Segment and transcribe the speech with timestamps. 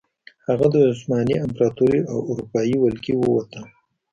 [0.47, 3.63] هغه د عثماني امپراتورۍ او اروپايي ولکې ووتل.